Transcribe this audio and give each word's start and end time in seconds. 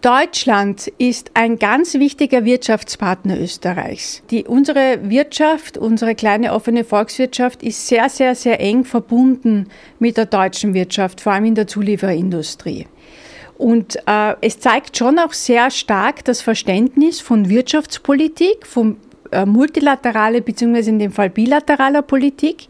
Deutschland 0.00 0.86
ist 0.98 1.32
ein 1.34 1.58
ganz 1.58 1.94
wichtiger 1.94 2.44
Wirtschaftspartner 2.44 3.38
Österreichs. 3.40 4.22
Die, 4.30 4.44
unsere 4.44 5.10
Wirtschaft, 5.10 5.76
unsere 5.76 6.14
kleine 6.14 6.52
offene 6.52 6.84
Volkswirtschaft 6.84 7.64
ist 7.64 7.88
sehr, 7.88 8.08
sehr, 8.08 8.36
sehr 8.36 8.60
eng 8.60 8.84
verbunden 8.84 9.66
mit 9.98 10.16
der 10.16 10.26
deutschen 10.26 10.72
Wirtschaft, 10.72 11.20
vor 11.20 11.32
allem 11.32 11.46
in 11.46 11.54
der 11.56 11.66
Zulieferindustrie. 11.66 12.86
Und 13.56 13.96
äh, 14.06 14.36
es 14.40 14.60
zeigt 14.60 14.96
schon 14.96 15.18
auch 15.18 15.32
sehr 15.32 15.68
stark 15.72 16.24
das 16.24 16.42
Verständnis 16.42 17.20
von 17.20 17.48
Wirtschaftspolitik, 17.48 18.68
von 18.68 18.98
äh, 19.32 19.44
multilateraler 19.44 20.42
bzw. 20.42 20.90
in 20.90 21.00
dem 21.00 21.10
Fall 21.10 21.30
bilateraler 21.30 22.02
Politik 22.02 22.68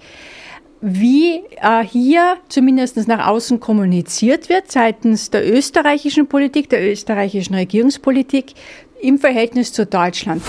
wie 0.80 1.42
äh, 1.60 1.82
hier 1.84 2.36
zumindest 2.48 2.96
nach 3.08 3.26
außen 3.26 3.58
kommuniziert 3.60 4.48
wird 4.48 4.70
seitens 4.70 5.30
der 5.30 5.50
österreichischen 5.50 6.26
Politik, 6.26 6.68
der 6.68 6.90
österreichischen 6.90 7.54
Regierungspolitik 7.54 8.54
im 9.00 9.18
Verhältnis 9.18 9.72
zu 9.72 9.86
Deutschland. 9.86 10.42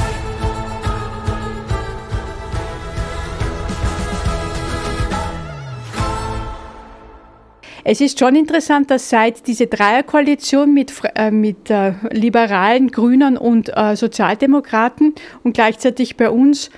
Es 7.84 8.02
ist 8.02 8.20
schon 8.20 8.36
interessant, 8.36 8.92
dass 8.92 9.10
seit 9.10 9.48
diese 9.48 9.66
Dreierkoalition 9.66 10.72
mit, 10.72 10.94
äh, 11.16 11.32
mit 11.32 11.72
äh, 11.72 11.94
Liberalen, 12.12 12.92
Grünen 12.92 13.36
und 13.36 13.76
äh, 13.76 13.96
Sozialdemokraten 13.96 15.16
und 15.44 15.54
gleichzeitig 15.54 16.16
bei 16.16 16.30
uns 16.30 16.70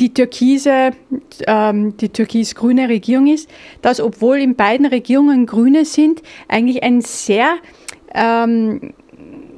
die 0.00 0.14
türkise, 0.14 0.92
ähm, 1.46 1.96
die 1.98 2.08
türkis-grüne 2.08 2.88
Regierung 2.88 3.26
ist, 3.26 3.48
dass 3.82 4.00
obwohl 4.00 4.38
in 4.38 4.56
beiden 4.56 4.86
Regierungen 4.86 5.46
Grüne 5.46 5.84
sind, 5.84 6.22
eigentlich 6.48 6.82
ein 6.82 7.02
sehr 7.02 7.56
ähm, 8.14 8.94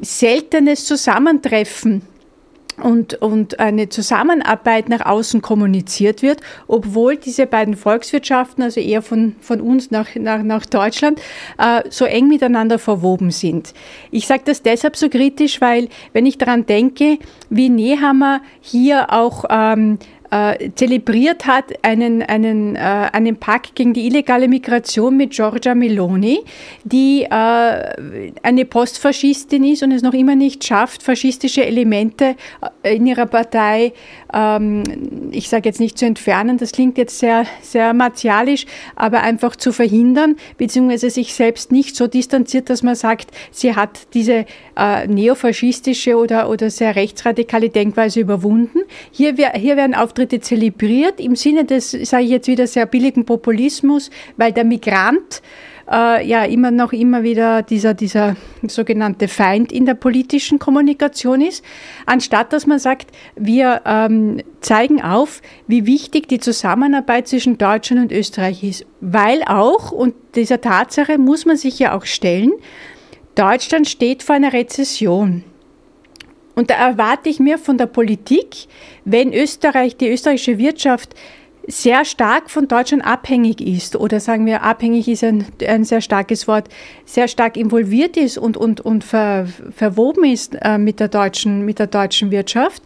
seltenes 0.01 0.84
Zusammentreffen 0.84 2.02
und, 2.82 3.15
und 3.23 3.60
eine 3.60 3.88
Zusammenarbeit 3.88 4.88
nach 4.88 5.07
außen 5.07 5.43
kommuniziert 5.43 6.23
wird, 6.23 6.40
obwohl 6.66 7.16
diese 7.16 7.46
beiden 7.46 7.76
Volkswirtschaften, 7.76 8.65
also 8.65 8.80
eher 8.80 9.02
von, 9.02 9.37
von 9.40 9.60
uns 9.60 9.90
nach, 9.90 10.15
nach, 10.16 10.43
nach 10.43 10.66
Deutschland, 10.66 11.20
äh, 11.59 11.82
so 11.90 12.04
eng 12.04 12.29
miteinander 12.29 12.79
verwoben 12.79 13.30
sind. 13.30 13.74
Ich 14.10 14.26
sage 14.26 14.43
das 14.46 14.63
deshalb 14.63 14.96
so 14.96 15.09
kritisch, 15.09 15.60
weil 15.60 15.88
wenn 16.13 16.26
ich 16.26 16.38
daran 16.38 16.66
denke, 16.66 17.18
wie 17.51 17.68
Nehammer 17.68 18.40
hier 18.60 19.13
auch 19.13 19.45
ähm, 19.51 19.98
äh, 20.33 20.71
zelebriert 20.75 21.47
hat 21.47 21.66
einen, 21.83 22.23
einen, 22.23 22.75
äh, 22.75 22.79
einen 22.79 23.37
Pakt 23.37 23.75
gegen 23.75 23.93
die 23.93 24.07
illegale 24.07 24.49
Migration 24.49 25.15
mit 25.15 25.33
Giorgia 25.33 25.75
Meloni, 25.75 26.41
die 26.85 27.25
äh, 27.25 28.33
eine 28.43 28.65
Postfaschistin 28.65 29.63
ist 29.65 29.83
und 29.83 29.93
es 29.93 30.01
noch 30.01 30.15
immer 30.15 30.35
nicht 30.35 30.65
schafft, 30.65 31.03
faschistische 31.03 31.66
Elemente 31.66 32.37
äh, 32.83 32.97
in 32.97 33.07
ihrer 33.07 33.27
Partei, 33.27 33.93
ähm, 34.33 34.83
ich 35.33 35.51
sage 35.51 35.69
jetzt 35.69 35.80
nicht 35.80 35.99
zu 35.99 36.07
entfernen, 36.07 36.57
das 36.57 36.73
klingt 36.73 36.97
jetzt 36.97 37.19
sehr, 37.19 37.45
sehr 37.60 37.93
martialisch, 37.93 38.65
aber 38.97 39.21
einfach 39.21 39.55
zu 39.55 39.71
verhindern, 39.71 40.37
beziehungsweise 40.57 41.10
sich 41.10 41.35
selbst 41.35 41.71
nicht 41.71 41.95
so 41.95 42.07
distanziert, 42.07 42.71
dass 42.71 42.83
man 42.83 42.95
sagt, 42.95 43.33
sie 43.51 43.77
hat 43.77 44.15
diese 44.15 44.47
äh, 44.79 45.07
neofaschistische 45.07 46.16
oder, 46.16 46.49
oder 46.49 46.71
sehr 46.71 46.97
rechtsradikale 46.97 47.69
Denkweise 47.69 48.21
überwunden. 48.21 48.79
Hier, 49.10 49.35
hier 49.35 49.77
werden 49.77 49.95
Auftritte 49.95 50.21
Auftritte 50.23 50.40
zelebriert 50.40 51.18
im 51.18 51.34
Sinne 51.34 51.65
des, 51.65 51.90
sage 51.90 52.23
ich 52.23 52.30
jetzt 52.30 52.46
wieder, 52.46 52.68
sehr 52.68 52.87
billigen 52.87 53.24
Populismus, 53.24 54.09
weil 54.37 54.52
der 54.52 54.62
Migrant 54.62 55.42
äh, 55.90 56.24
ja 56.24 56.45
immer 56.45 56.70
noch 56.70 56.92
immer 56.92 57.24
wieder 57.24 57.62
dieser, 57.62 57.92
dieser 57.92 58.37
sogenannte 58.68 59.26
Feind 59.26 59.73
in 59.73 59.84
der 59.84 59.95
politischen 59.95 60.60
Kommunikation 60.60 61.40
ist, 61.40 61.64
anstatt 62.06 62.52
dass 62.52 62.68
man 62.68 62.79
sagt, 62.79 63.10
wir 63.34 63.82
ähm, 63.84 64.42
zeigen 64.60 65.03
auf, 65.03 65.42
wie 65.66 65.87
wichtig 65.87 66.28
die 66.28 66.38
Zusammenarbeit 66.38 67.26
zwischen 67.26 67.58
Deutschland 67.58 68.02
und 68.02 68.12
Österreich 68.12 68.62
ist, 68.62 68.86
weil 69.00 69.42
auch, 69.42 69.91
und 69.91 70.14
dieser 70.36 70.60
Tatsache 70.60 71.18
muss 71.18 71.47
man 71.47 71.56
sich 71.56 71.80
ja 71.80 71.97
auch 71.97 72.04
stellen, 72.04 72.52
Deutschland 73.34 73.88
steht 73.88 74.22
vor 74.22 74.36
einer 74.36 74.52
Rezession. 74.52 75.42
Und 76.54 76.70
da 76.70 76.74
erwarte 76.74 77.28
ich 77.28 77.40
mir 77.40 77.58
von 77.58 77.78
der 77.78 77.86
Politik, 77.86 78.66
wenn 79.04 79.32
Österreich, 79.32 79.96
die 79.96 80.10
österreichische 80.10 80.58
Wirtschaft 80.58 81.14
sehr 81.66 82.04
stark 82.04 82.50
von 82.50 82.66
Deutschland 82.66 83.04
abhängig 83.04 83.60
ist 83.60 83.96
oder 83.96 84.20
sagen 84.20 84.46
wir, 84.46 84.62
abhängig 84.62 85.08
ist 85.08 85.22
ein, 85.22 85.46
ein 85.66 85.84
sehr 85.84 86.00
starkes 86.00 86.48
Wort, 86.48 86.68
sehr 87.04 87.28
stark 87.28 87.56
involviert 87.56 88.16
ist 88.16 88.36
und, 88.36 88.56
und, 88.56 88.80
und 88.80 89.04
ver, 89.04 89.46
verwoben 89.74 90.24
ist 90.24 90.56
äh, 90.60 90.78
mit, 90.78 90.98
der 90.98 91.08
deutschen, 91.08 91.64
mit 91.64 91.78
der 91.78 91.86
deutschen 91.86 92.30
Wirtschaft, 92.30 92.82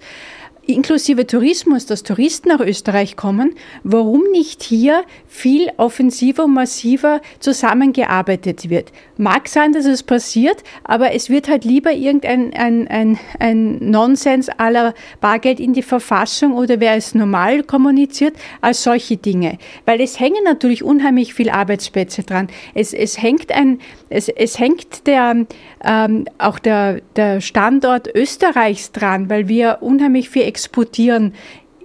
inklusive 0.67 1.27
Tourismus, 1.27 1.87
dass 1.87 2.03
Touristen 2.03 2.49
nach 2.49 2.61
Österreich 2.61 3.17
kommen, 3.17 3.55
warum 3.83 4.23
nicht 4.33 4.63
hier 4.63 5.05
viel 5.27 5.71
offensiver 5.77 6.45
und 6.45 6.55
massiver 6.55 7.21
zusammengearbeitet 7.41 8.69
wird? 8.71 8.93
Mag 9.17 9.49
sein, 9.49 9.73
dass 9.73 9.87
es 9.87 10.03
passiert, 10.03 10.63
aber 10.85 11.13
es 11.13 11.31
wird 11.31 11.49
halt 11.49 11.65
lieber 11.65 11.93
irgendein 11.93 12.53
ein, 12.55 12.89
ein, 12.89 13.19
ein 13.39 13.91
Nonsens 13.91 14.49
aller 14.49 14.95
Bargeld 15.21 15.61
in 15.61 15.73
die 15.73 15.83
Verfassung 15.83 16.55
oder 16.55 16.81
wer 16.81 16.95
es 16.95 17.15
normal 17.15 17.63
kommuniziert, 17.63 18.35
als 18.61 18.83
solche 18.83 19.17
Dinge. 19.17 19.59
Weil 19.85 20.01
es 20.01 20.21
hängen 20.21 20.45
natürlich 20.45 20.83
unheimlich 20.83 21.35
viele 21.35 21.55
Arbeitsplätze 21.55 22.23
dran. 22.23 22.49
Es, 22.75 22.93
es 22.93 23.21
hängt 23.21 23.53
ein, 23.53 23.79
es, 24.09 24.29
es 24.29 24.59
hängt 24.59 25.07
der, 25.07 25.47
ähm, 25.85 26.25
auch 26.39 26.59
der, 26.59 27.01
der 27.15 27.41
Standort 27.41 28.09
Österreichs 28.15 28.93
dran, 28.93 29.31
weil 29.31 29.49
wir 29.49 29.79
unheimlich 29.81 30.31
viel 30.31 30.43
exportieren 30.57 31.35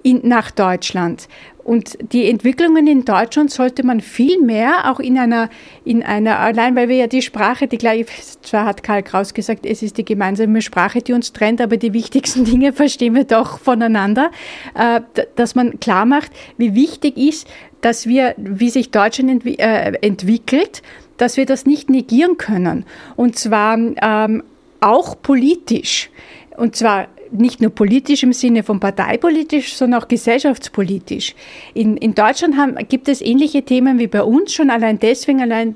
in, 0.02 0.22
nach 0.24 0.50
Deutschland. 0.50 1.28
Und 1.64 1.98
die 2.14 2.28
Entwicklungen 2.28 2.88
in 2.88 3.06
Deutschland 3.06 3.52
sollte 3.52 3.86
man 3.86 4.00
viel 4.00 4.42
mehr 4.42 4.90
auch 4.90 5.00
in 5.00 5.20
einer, 5.20 5.50
in 5.86 6.02
einer, 6.02 6.40
allein 6.40 6.76
weil 6.76 6.90
wir 6.90 6.96
ja 6.96 7.08
die 7.08 7.22
Sprache, 7.22 7.68
die 7.68 7.78
gleiche, 7.78 8.06
zwar 8.42 8.66
hat 8.66 8.82
Karl 8.82 9.04
Kraus 9.04 9.34
gesagt, 9.34 9.66
es 9.66 9.84
ist 9.84 9.98
die 9.98 10.06
gemeinsame 10.06 10.62
Sprache, 10.62 11.02
die 11.02 11.14
uns 11.14 11.34
trennt, 11.34 11.62
aber 11.62 11.78
die 11.78 11.94
wichtigsten 11.94 12.46
Dinge 12.52 12.74
verstehen 12.74 13.14
wir 13.14 13.26
doch 13.26 13.60
voneinander, 13.60 14.32
äh, 14.74 15.02
dass 15.36 15.54
man 15.54 15.80
klar 15.80 16.06
macht, 16.06 16.32
wie 16.58 16.74
wichtig 16.74 17.18
ist, 17.18 17.48
dass 17.82 18.08
wir, 18.08 18.34
wie 18.38 18.70
sich 18.70 18.90
Deutschland 18.90 19.30
entwi 19.30 19.56
äh, 19.60 19.94
entwickelt, 20.02 20.82
dass 21.18 21.38
wir 21.38 21.46
das 21.46 21.68
nicht 21.68 21.90
negieren 21.90 22.38
können. 22.38 22.86
Und 23.16 23.38
zwar 23.38 23.78
ähm, 23.78 24.44
auch 24.80 25.22
politisch. 25.22 26.10
Und 26.58 26.76
zwar 26.76 27.08
nicht 27.32 27.62
nur 27.62 27.72
politisch 27.72 28.24
im 28.24 28.34
Sinne 28.34 28.64
von 28.64 28.80
parteipolitisch, 28.80 29.74
sondern 29.74 30.02
auch 30.02 30.08
gesellschaftspolitisch. 30.08 31.36
In, 31.74 31.98
in 31.98 32.14
Deutschland 32.14 32.58
haben, 32.58 32.76
gibt 32.88 33.08
es 33.08 33.22
ähnliche 33.22 33.64
Themen 33.64 34.00
wie 34.00 34.08
bei 34.08 34.24
uns 34.24 34.54
schon 34.54 34.70
allein 34.70 35.00
deswegen, 35.00 35.42
allein 35.42 35.76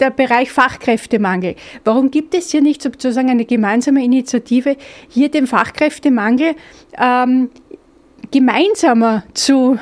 der 0.00 0.10
Bereich 0.10 0.50
Fachkräftemangel. 0.50 1.56
Warum 1.84 2.10
gibt 2.10 2.34
es 2.34 2.50
hier 2.50 2.62
nicht 2.62 2.82
sozusagen 2.82 3.30
eine 3.30 3.44
gemeinsame 3.44 4.04
Initiative, 4.04 4.76
hier 5.08 5.30
den 5.30 5.46
Fachkräftemangel 5.46 6.54
ähm, 6.98 7.50
gemeinsamer 8.30 9.24
zu, 9.34 9.78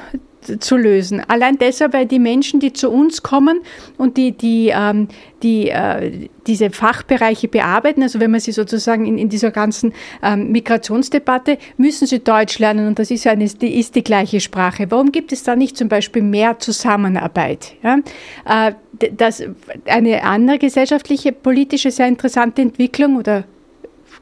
zu 0.60 0.76
lösen. 0.76 1.22
Allein 1.28 1.58
deshalb, 1.58 1.92
weil 1.92 2.06
die 2.06 2.18
Menschen, 2.18 2.60
die 2.60 2.72
zu 2.72 2.90
uns 2.90 3.22
kommen 3.22 3.60
und 3.98 4.16
die, 4.16 4.32
die, 4.32 4.72
ähm, 4.74 5.08
die 5.42 5.70
äh, 5.70 6.28
diese 6.46 6.70
Fachbereiche 6.70 7.48
bearbeiten, 7.48 8.02
also 8.02 8.20
wenn 8.20 8.30
man 8.30 8.40
sie 8.40 8.52
sozusagen 8.52 9.06
in, 9.06 9.18
in 9.18 9.28
dieser 9.28 9.50
ganzen 9.50 9.92
ähm, 10.22 10.50
Migrationsdebatte, 10.50 11.58
müssen 11.76 12.06
sie 12.06 12.18
Deutsch 12.20 12.58
lernen 12.58 12.88
und 12.88 12.98
das 12.98 13.10
ist, 13.10 13.26
eine, 13.26 13.46
die, 13.46 13.78
ist 13.78 13.94
die 13.94 14.04
gleiche 14.04 14.40
Sprache. 14.40 14.90
Warum 14.90 15.12
gibt 15.12 15.32
es 15.32 15.42
da 15.42 15.56
nicht 15.56 15.76
zum 15.76 15.88
Beispiel 15.88 16.22
mehr 16.22 16.58
Zusammenarbeit? 16.58 17.74
Ja? 17.82 17.98
Äh, 18.44 18.74
das, 19.16 19.42
eine 19.86 20.22
andere 20.24 20.58
gesellschaftliche, 20.58 21.32
politische, 21.32 21.90
sehr 21.90 22.08
interessante 22.08 22.62
Entwicklung 22.62 23.16
oder 23.16 23.44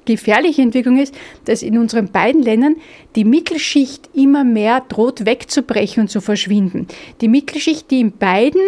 gefährliche 0.04 0.62
Entwicklung 0.62 0.98
ist, 0.98 1.14
dass 1.44 1.62
in 1.62 1.78
unseren 1.78 2.10
beiden 2.10 2.42
Ländern 2.42 2.76
die 3.16 3.24
Mittelschicht 3.24 4.10
immer 4.14 4.44
mehr 4.44 4.80
droht 4.88 5.26
wegzubrechen 5.26 6.02
und 6.02 6.08
zu 6.08 6.20
verschwinden. 6.20 6.86
Die 7.20 7.28
Mittelschicht, 7.28 7.90
die 7.90 8.00
in 8.00 8.12
beiden 8.12 8.60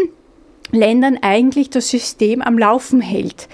Ländern 0.72 1.18
eigentlich 1.20 1.70
das 1.70 1.90
System 1.90 2.42
am 2.42 2.58
Laufen 2.58 3.00
hält. 3.00 3.48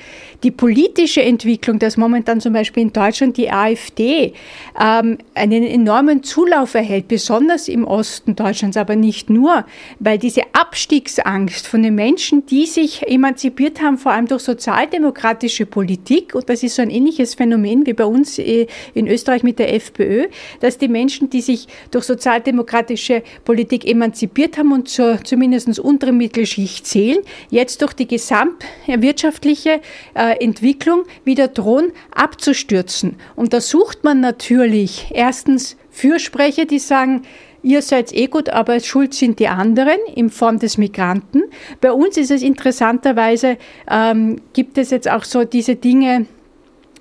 Die 0.44 0.52
politische 0.52 1.20
Entwicklung, 1.20 1.80
dass 1.80 1.96
momentan 1.96 2.40
zum 2.40 2.52
Beispiel 2.52 2.84
in 2.84 2.92
Deutschland 2.92 3.36
die 3.36 3.50
AfD 3.50 4.34
ähm, 4.80 5.18
einen 5.34 5.64
enormen 5.64 6.22
Zulauf 6.22 6.74
erhält, 6.74 7.08
besonders 7.08 7.66
im 7.66 7.84
Osten 7.84 8.36
Deutschlands, 8.36 8.76
aber 8.76 8.94
nicht 8.94 9.30
nur, 9.30 9.64
weil 9.98 10.16
diese 10.16 10.42
Abstiegsangst 10.52 11.66
von 11.66 11.82
den 11.82 11.96
Menschen, 11.96 12.46
die 12.46 12.66
sich 12.66 13.02
emanzipiert 13.08 13.82
haben, 13.82 13.98
vor 13.98 14.12
allem 14.12 14.28
durch 14.28 14.42
sozialdemokratische 14.42 15.66
Politik, 15.66 16.36
und 16.36 16.48
das 16.48 16.62
ist 16.62 16.76
so 16.76 16.82
ein 16.82 16.90
ähnliches 16.90 17.34
Phänomen 17.34 17.84
wie 17.84 17.94
bei 17.94 18.04
uns 18.04 18.38
äh, 18.38 18.68
in 18.94 19.08
Österreich 19.08 19.42
mit 19.42 19.58
der 19.58 19.74
FPÖ, 19.74 20.28
dass 20.60 20.78
die 20.78 20.88
Menschen, 20.88 21.30
die 21.30 21.40
sich 21.40 21.66
durch 21.90 22.04
sozialdemokratische 22.04 23.24
Politik 23.44 23.84
emanzipiert 23.84 24.56
haben 24.56 24.70
und 24.70 24.88
zur 24.88 25.18
zumindest 25.24 25.80
unteren 25.80 26.16
Mittelschicht 26.16 26.86
zählen, 26.86 27.07
fehlen, 27.08 27.24
jetzt 27.50 27.82
durch 27.82 27.92
die 27.92 28.06
gesamtwirtschaftliche 28.06 29.80
äh, 30.14 30.44
Entwicklung 30.44 31.04
wieder 31.24 31.48
drohen 31.48 31.92
abzustürzen. 32.14 33.16
Und 33.36 33.52
da 33.52 33.60
sucht 33.60 34.04
man 34.04 34.20
natürlich 34.20 35.10
erstens 35.12 35.76
Fürsprecher, 35.90 36.64
die 36.64 36.78
sagen, 36.78 37.22
ihr 37.62 37.82
seid 37.82 38.12
eh 38.12 38.26
gut, 38.26 38.50
aber 38.50 38.80
schuld 38.80 39.14
sind 39.14 39.38
die 39.38 39.48
anderen 39.48 39.98
in 40.14 40.30
Form 40.30 40.58
des 40.58 40.78
Migranten. 40.78 41.42
Bei 41.80 41.92
uns 41.92 42.16
ist 42.16 42.30
es 42.30 42.42
interessanterweise, 42.42 43.56
ähm, 43.90 44.40
gibt 44.52 44.78
es 44.78 44.90
jetzt 44.90 45.10
auch 45.10 45.24
so 45.24 45.44
diese 45.44 45.76
Dinge, 45.76 46.26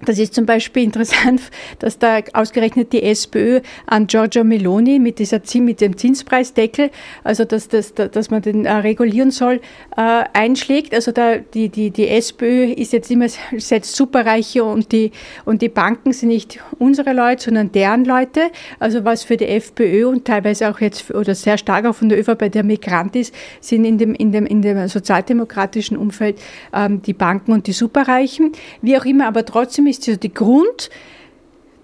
das 0.05 0.19
ist 0.19 0.33
zum 0.33 0.45
Beispiel 0.45 0.83
interessant, 0.83 1.41
dass 1.79 1.97
da 1.97 2.19
ausgerechnet 2.33 2.93
die 2.93 3.03
SPÖ 3.03 3.61
an 3.85 4.07
Giorgio 4.07 4.43
Meloni 4.43 4.99
mit, 4.99 5.19
dieser, 5.19 5.41
mit 5.55 5.81
dem 5.81 5.97
Zinspreisdeckel, 5.97 6.91
also 7.23 7.45
dass, 7.45 7.67
dass, 7.67 7.93
dass 7.93 8.29
man 8.29 8.41
den 8.41 8.65
äh, 8.65 8.73
regulieren 8.73 9.31
soll, 9.31 9.61
äh, 9.95 10.23
einschlägt. 10.33 10.93
Also 10.93 11.11
da, 11.11 11.37
die, 11.37 11.69
die, 11.69 11.91
die 11.91 12.07
SPÖ 12.07 12.65
ist 12.65 12.93
jetzt 12.93 13.09
immer 13.09 13.27
setzt 13.57 13.95
Superreiche 13.95 14.63
und 14.63 14.91
die, 14.91 15.11
und 15.45 15.61
die 15.61 15.69
Banken 15.69 16.13
sind 16.13 16.29
nicht 16.29 16.59
unsere 16.79 17.13
Leute, 17.13 17.45
sondern 17.45 17.71
deren 17.71 18.05
Leute. 18.05 18.51
Also 18.79 19.03
was 19.03 19.23
für 19.23 19.37
die 19.37 19.47
FPÖ 19.47 20.07
und 20.07 20.25
teilweise 20.25 20.69
auch 20.69 20.79
jetzt 20.79 21.13
oder 21.13 21.33
sehr 21.35 21.57
stark 21.57 21.85
auch 21.85 21.95
von 21.95 22.09
der 22.09 22.19
ÖVP 22.19 22.51
der 22.51 22.63
Migrant 22.63 23.15
ist, 23.15 23.33
sind 23.61 23.85
in 23.85 23.97
dem, 23.97 24.13
in 24.13 24.31
dem, 24.31 24.45
in 24.45 24.61
dem 24.61 24.87
sozialdemokratischen 24.87 25.97
Umfeld 25.97 26.39
ähm, 26.73 27.01
die 27.01 27.13
Banken 27.13 27.51
und 27.51 27.67
die 27.67 27.73
Superreichen. 27.73 28.51
Wie 28.81 28.97
auch 28.97 29.05
immer, 29.05 29.27
aber 29.27 29.45
trotzdem 29.45 29.86
ist 29.87 30.07
also 30.07 30.19
die 30.19 30.33
Grund, 30.33 30.89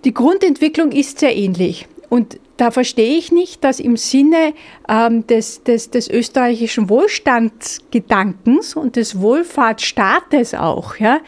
die 0.04 0.14
Grundentwicklung 0.14 0.92
ist 0.92 1.20
sehr 1.20 1.36
ähnlich. 1.36 1.88
Und 2.10 2.40
da 2.58 2.70
verstehe 2.70 3.18
ich 3.18 3.32
nicht, 3.32 3.64
dass 3.64 3.80
im 3.80 3.98
Sinne 3.98 4.54
ähm, 4.88 5.26
des, 5.26 5.64
des, 5.64 5.90
des 5.90 6.08
österreichischen 6.10 6.90
Wohlstandsgedankens 6.90 8.76
und 8.76 8.96
des 8.96 9.20
Wohlfahrtsstaates 9.20 10.54
auch, 10.54 10.98
ja, 10.98 11.22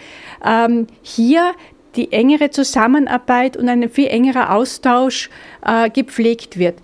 ähm, 0.45 0.85
hier 1.01 1.53
die 1.95 2.11
engere 2.11 2.51
Zusammenarbeit 2.51 3.57
und 3.57 3.69
ein 3.69 3.89
viel 3.89 4.07
engerer 4.07 4.53
Austausch 4.53 5.29
äh, 5.65 5.89
gepflegt 5.89 6.59
wird. 6.59 6.75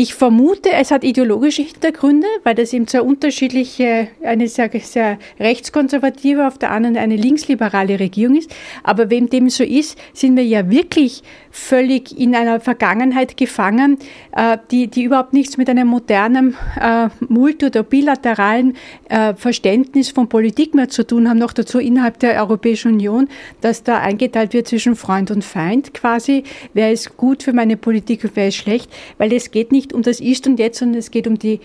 Ich 0.00 0.14
vermute, 0.14 0.70
es 0.70 0.92
hat 0.92 1.02
ideologische 1.02 1.62
Hintergründe, 1.62 2.28
weil 2.44 2.54
das 2.54 2.72
eben 2.72 2.86
sehr 2.86 3.04
unterschiedliche, 3.04 4.06
eine 4.22 4.46
sehr, 4.46 4.70
sehr 4.80 5.18
rechtskonservative, 5.40 6.46
auf 6.46 6.56
der 6.56 6.70
anderen 6.70 6.96
eine 6.96 7.16
linksliberale 7.16 7.98
Regierung 7.98 8.36
ist. 8.36 8.54
Aber 8.84 9.10
wem 9.10 9.28
dem 9.28 9.50
so 9.50 9.64
ist, 9.64 9.98
sind 10.12 10.36
wir 10.36 10.44
ja 10.44 10.70
wirklich 10.70 11.24
völlig 11.50 12.16
in 12.16 12.36
einer 12.36 12.60
Vergangenheit 12.60 13.36
gefangen, 13.36 13.98
äh, 14.36 14.58
die, 14.70 14.86
die 14.86 15.02
überhaupt 15.02 15.32
nichts 15.32 15.56
mit 15.56 15.68
einem 15.68 15.88
modernen 15.88 16.56
äh, 16.80 17.08
multi- 17.26 17.66
oder 17.66 17.82
bilateralen 17.82 18.76
äh, 19.08 19.34
Verständnis 19.34 20.10
von 20.10 20.28
Politik 20.28 20.76
mehr 20.76 20.88
zu 20.88 21.04
tun 21.04 21.28
haben. 21.28 21.38
Noch 21.38 21.52
dazu 21.52 21.80
innerhalb 21.80 22.20
der 22.20 22.40
Europäischen 22.40 22.92
Union, 22.92 23.28
dass 23.60 23.82
da 23.82 23.98
eingeteilt 23.98 24.52
wird 24.52 24.68
zwischen 24.68 24.94
Freund 24.94 25.32
und 25.32 25.44
Feind 25.44 25.92
quasi. 25.92 26.44
Wer 26.72 26.92
ist 26.92 27.16
gut 27.16 27.42
für 27.42 27.52
meine 27.52 27.76
Politik 27.76 28.22
und 28.22 28.36
wer 28.36 28.48
ist 28.48 28.56
schlecht? 28.56 28.90
Weil 29.18 29.32
es 29.32 29.50
geht 29.50 29.72
nicht 29.72 29.87
nicht 29.88 29.94
um 29.94 30.02
das 30.02 30.20
Ist 30.20 30.46
und 30.46 30.58
Jetzt, 30.58 30.78
sondern 30.78 30.98
es 30.98 31.10
geht 31.10 31.26
um 31.26 31.38
die, 31.38 31.60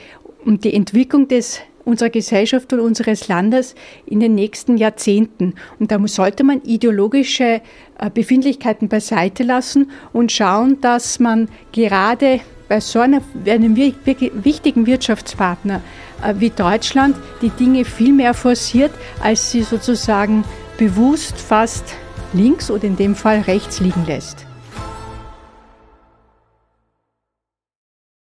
um 0.45 0.59
die 0.59 0.73
Entwicklung 0.73 1.27
des 1.27 1.59
unserer 1.85 2.09
Gesellschaft 2.09 2.71
und 2.71 2.79
unseres 2.79 3.27
Landes 3.27 3.75
in 4.05 4.21
den 4.21 4.35
nächsten 4.35 4.77
Jahrzehnten. 4.77 5.55
Und 5.79 5.91
da 5.91 5.99
sollte 6.07 6.45
man 6.45 6.61
ideologische 6.61 7.61
äh, 7.99 8.09
Befindlichkeiten 8.13 8.87
beiseite 8.87 9.43
lassen 9.43 9.91
und 10.13 10.31
schauen, 10.31 10.79
dass 10.79 11.19
man 11.19 11.49
gerade 11.73 12.39
bei 12.69 12.79
so 12.79 12.99
einer, 12.99 13.21
einem 13.45 13.75
wichtigen 13.75 14.85
Wirtschaftspartner 14.85 15.81
äh, 16.23 16.35
wie 16.37 16.51
Deutschland 16.51 17.17
die 17.41 17.49
Dinge 17.49 17.83
viel 17.83 18.13
mehr 18.13 18.33
forciert, 18.33 18.91
als 19.21 19.51
sie 19.51 19.63
sozusagen 19.63 20.45
bewusst 20.77 21.37
fast 21.37 21.83
links 22.31 22.71
oder 22.71 22.85
in 22.85 22.95
dem 22.95 23.15
Fall 23.15 23.41
rechts 23.41 23.81
liegen 23.81 24.05
lässt. 24.07 24.45